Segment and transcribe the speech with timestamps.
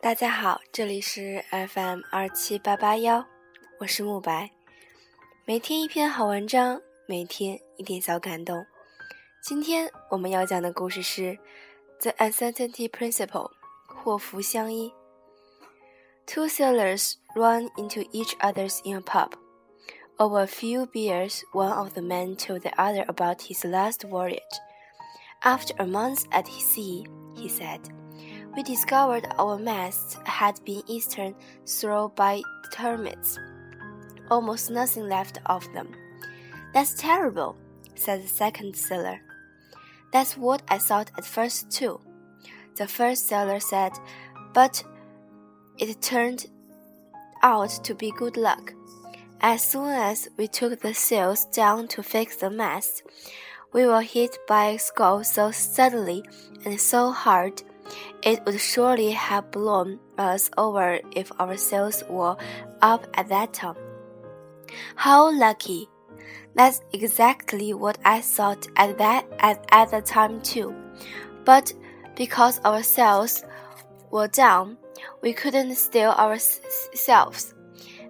[0.00, 3.26] 大家好，这里是 FM 二七八八幺，
[3.80, 4.48] 我是慕白。
[5.44, 8.64] 每天一篇好文章，每天一点小感动。
[9.42, 11.22] 今天我们要讲的故事是
[12.00, 13.50] 《The Uncertainty Principle》
[13.88, 14.94] 祸福相依。
[16.26, 19.32] Two sailors run into each other's in a pub.
[20.16, 24.42] Over a few beers, one of the men told the other about his last voyage.
[25.42, 27.80] After a month at sea, he said,
[28.56, 31.34] we discovered our masts had been eaten
[31.66, 33.38] through by termites.
[34.30, 35.94] Almost nothing left of them.
[36.74, 37.56] That's terrible,
[37.94, 39.20] said the second sailor.
[40.12, 42.00] That's what I thought at first, too.
[42.76, 43.92] The first sailor said,
[44.54, 44.82] but
[45.78, 46.46] it turned
[47.42, 48.72] out to be good luck.
[49.40, 53.02] As soon as we took the sails down to fix the mast,
[53.72, 56.24] we were hit by a squall so suddenly
[56.64, 57.62] and so hard
[58.22, 62.36] it would surely have blown us over if our sails were
[62.82, 63.76] up at that time.
[64.96, 65.88] How lucky!
[66.54, 70.74] That's exactly what I thought at that at, at the time too.
[71.44, 71.72] But
[72.16, 73.44] because our sails
[74.10, 74.76] were down,
[75.22, 77.54] we couldn't steer ourselves,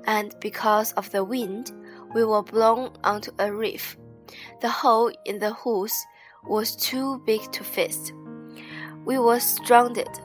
[0.06, 1.72] and because of the wind,
[2.14, 3.96] we were blown onto a reef.
[4.60, 6.04] The hole in the hawse
[6.44, 8.12] was too big to fist.
[9.08, 10.20] We were stranded.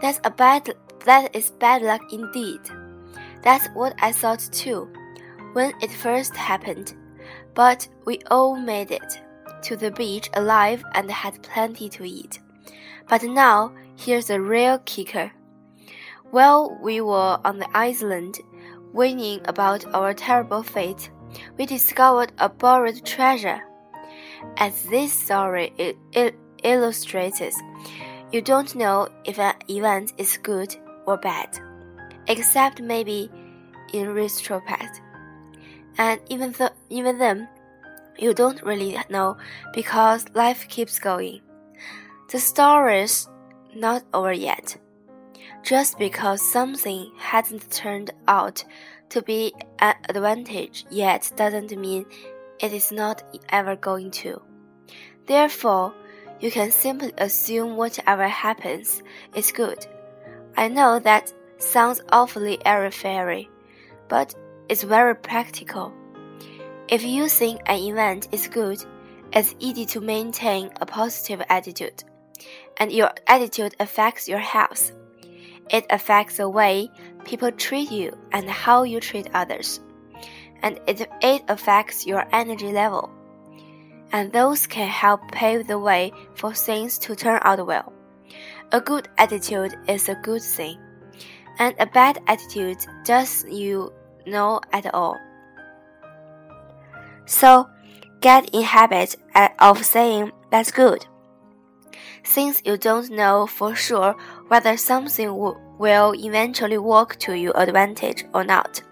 [0.00, 2.60] That's a bad that is bad luck indeed.
[3.42, 4.88] That's what I thought too
[5.52, 6.94] when it first happened.
[7.52, 9.20] But we all made it
[9.64, 12.40] to the beach alive and had plenty to eat.
[13.10, 15.30] But now here's the real kicker.
[16.30, 18.38] While we were on the island,
[18.92, 21.10] whining about our terrible fate,
[21.58, 23.60] we discovered a buried treasure.
[24.56, 27.40] As this story it, it illustrates,
[28.32, 31.58] you don't know if an event is good or bad,
[32.26, 33.30] except maybe
[33.92, 35.00] in retrospect.
[35.96, 37.48] And even, th even then,
[38.18, 39.36] you don't really know
[39.74, 41.40] because life keeps going.
[42.30, 43.28] The story's
[43.74, 44.76] not over yet.
[45.62, 48.64] Just because something hasn't turned out
[49.10, 52.04] to be an advantage yet doesn't mean
[52.60, 54.42] it is not ever going to.
[55.26, 55.94] Therefore,
[56.40, 59.02] you can simply assume whatever happens
[59.34, 59.86] is good.
[60.56, 63.48] I know that sounds awfully airy fairy,
[64.08, 64.34] but
[64.68, 65.92] it's very practical.
[66.88, 68.84] If you think an event is good,
[69.32, 72.04] it's easy to maintain a positive attitude,
[72.78, 74.92] and your attitude affects your health.
[75.70, 76.90] It affects the way
[77.24, 79.80] people treat you and how you treat others,
[80.62, 83.10] and it, it affects your energy level
[84.12, 87.92] and those can help pave the way for things to turn out well.
[88.72, 90.78] A good attitude is a good thing,
[91.58, 93.92] and a bad attitude does you
[94.26, 95.16] no at all.
[97.26, 97.68] So,
[98.20, 99.16] get in habit
[99.58, 101.06] of saying that's good.
[102.22, 104.14] Since you don't know for sure
[104.48, 108.82] whether something will eventually work to your advantage or not,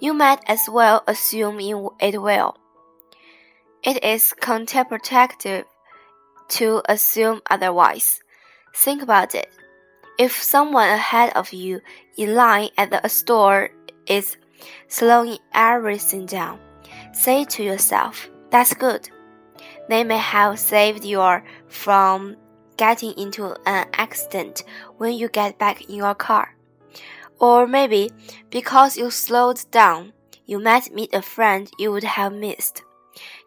[0.00, 2.56] you might as well assume it will.
[3.84, 5.64] It is counterproductive
[6.48, 8.18] to assume otherwise.
[8.74, 9.52] Think about it.
[10.18, 11.82] If someone ahead of you
[12.16, 13.68] in line at the store
[14.06, 14.38] is
[14.88, 16.60] slowing everything down,
[17.12, 19.10] say to yourself, that's good.
[19.90, 21.20] They may have saved you
[21.68, 22.36] from
[22.78, 24.64] getting into an accident
[24.96, 26.56] when you get back in your car.
[27.38, 28.10] Or maybe
[28.48, 30.14] because you slowed down,
[30.46, 32.82] you might meet a friend you would have missed.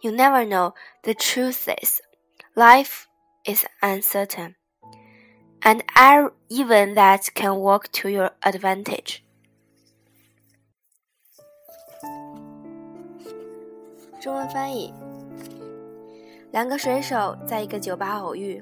[0.02, 0.74] You never know.
[1.04, 2.02] The truth is,
[2.56, 3.08] life
[3.46, 4.56] is uncertain,
[5.62, 5.84] and
[6.50, 9.20] even that can work to your advantage.
[14.20, 14.94] 中文翻译：
[16.52, 18.62] 两个水手在一个酒吧偶遇，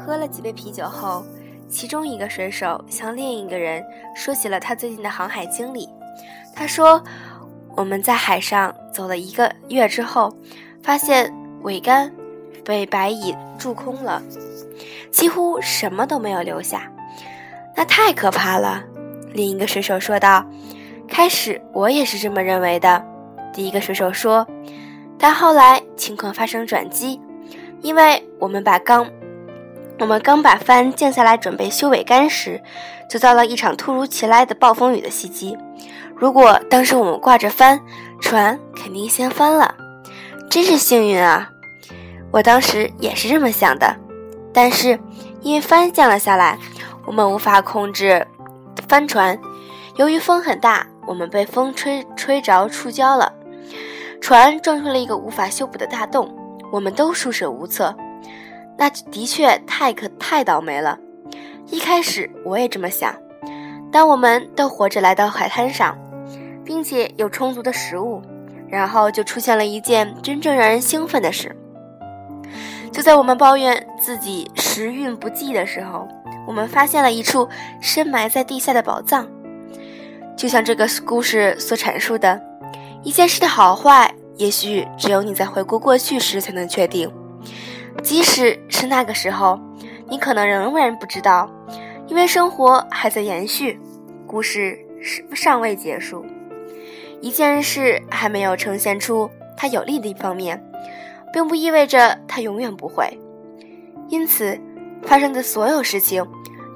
[0.00, 1.24] 喝了几杯啤酒后，
[1.68, 3.84] 其中一个水手向另一个人
[4.16, 5.88] 说起了他最近的航海经历。
[6.54, 7.02] 他说
[7.78, 10.36] ：“我们在海上走了一个月之后，
[10.82, 11.32] 发现
[11.62, 12.12] 桅杆
[12.64, 14.20] 被白蚁蛀空了，
[15.12, 16.90] 几乎什么都没有留下。
[17.76, 18.82] 那太可怕了。”
[19.32, 20.44] 另一个水手说道。
[21.06, 23.00] “开始我也是这么认为的。”
[23.54, 24.44] 第一个水手说。
[25.16, 27.20] “但后来情况发生转机，
[27.80, 29.08] 因为我们把刚
[30.00, 32.60] 我们刚把帆降下来准备修桅杆时，
[33.08, 35.56] 就遭到一场突如其来的暴风雨的袭击。”
[36.18, 37.80] 如果当时我们挂着帆，
[38.20, 39.72] 船肯定先翻了，
[40.50, 41.48] 真是幸运啊！
[42.32, 43.96] 我当时也是这么想的。
[44.52, 44.98] 但是
[45.42, 46.58] 因为帆降了下来，
[47.06, 48.26] 我们无法控制
[48.88, 49.38] 帆船。
[49.94, 53.32] 由于风很大，我们被风吹吹着触礁了，
[54.20, 56.34] 船撞出了一个无法修补的大洞，
[56.72, 57.94] 我们都束手无策。
[58.76, 60.98] 那的确太可太倒霉了。
[61.66, 63.14] 一开始我也这么想。
[63.90, 65.96] 当我们都活着来到海滩上，
[66.68, 68.20] 并且有充足的食物，
[68.68, 71.56] 然后就出现了一件真正让人兴奋的事。
[72.92, 76.06] 就在我们抱怨自己时运不济的时候，
[76.46, 77.48] 我们发现了一处
[77.80, 79.26] 深埋在地下的宝藏。
[80.36, 82.38] 就像这个故事所阐述的，
[83.02, 87.10] 一件事的好坏，也许只有你在回顾过去时才能确定。
[88.02, 89.58] 即使是那个时候，
[90.06, 91.50] 你可能仍然不知道，
[92.08, 93.80] 因为生活还在延续，
[94.26, 96.24] 故事是尚未结束，
[97.20, 100.62] 一件事还没有呈现出它有利的一方面，
[101.32, 103.06] 并不意味着它永远不会。
[104.08, 104.58] 因此，
[105.02, 106.26] 发生的所有事情，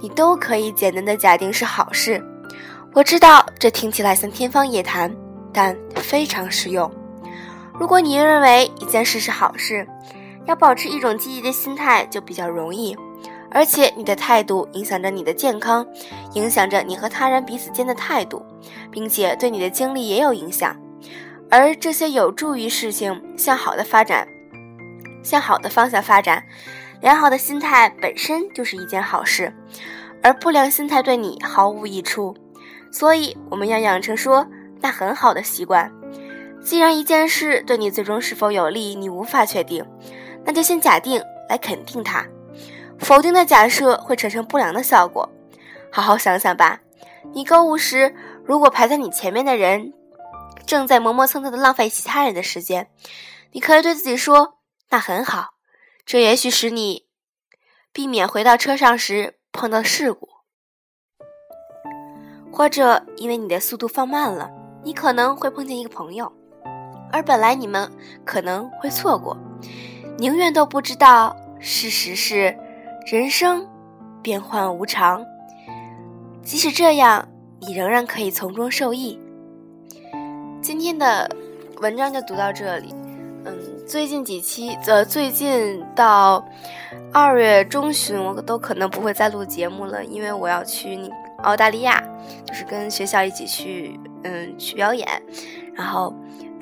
[0.01, 2.23] 你都可以简单的假定是好事。
[2.93, 5.15] 我知道这听起来像天方夜谭，
[5.53, 6.91] 但非常实用。
[7.79, 9.87] 如果你认为一件事是好事，
[10.45, 12.97] 要保持一种积极的心态就比较容易。
[13.55, 15.87] 而且你的态度影响着你的健康，
[16.35, 18.43] 影响着你和他人彼此间的态度，
[18.91, 20.77] 并且对你的精力也有影响。
[21.51, 24.27] 而这些有助于事情向好的发展，
[25.23, 26.43] 向好的方向发展。
[27.03, 29.53] 良好的心态本身就是一件好事，
[30.23, 32.35] 而不良心态对你毫无益处。
[32.93, 34.47] 所以，我们要养成说
[34.81, 35.91] 那很好的习惯。
[36.63, 39.85] 既然一件事对你最终是否有利，你无法确定，
[40.45, 42.25] 那就先假定来肯定它。
[42.99, 45.29] 否定的假设会产生不良的效果。
[45.91, 46.81] 好好想想吧。
[47.35, 49.93] 你购物时，如果排在你前面的人
[50.67, 52.91] 正在磨磨蹭蹭地浪费其他人的时间，
[53.53, 54.59] 你可以对自己说
[54.91, 55.51] ：“那很好。”
[56.05, 57.07] 这也许使你
[57.93, 60.29] 避免回到车上时碰到事故。
[62.53, 64.51] 或者因为你的速度放慢了，
[64.83, 66.31] 你可能会碰见一个朋友，
[67.13, 67.91] 而本来你们
[68.25, 69.37] 可能会错过。
[70.19, 71.37] 宁愿都不知道。
[71.61, 72.59] 事实是，
[73.07, 73.67] 人生
[74.23, 75.25] 变幻无常。
[76.43, 77.29] 即使这样，
[77.61, 79.19] 你仍然可以从中受益。
[80.61, 81.29] 今天的
[81.81, 82.95] 文章就读到这里。
[83.45, 86.45] 嗯，最近几期，呃，最近到
[87.13, 90.99] 二月中旬，我都可能不会再录节目了，因为我要去。
[91.39, 92.01] 澳大利亚，
[92.47, 95.09] 就是跟学校一起去，嗯，去表演，
[95.75, 96.15] 然后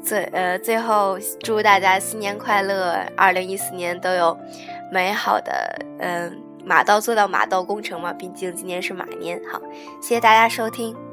[0.03, 4.35] 最呃最后祝大家新年快乐，二零一四年都有
[4.91, 5.53] 美好的
[5.99, 9.41] 嗯马到做到马到功成嘛，毕竟今年是马年。
[9.51, 9.61] 好，
[10.01, 11.10] 谢谢大家收听。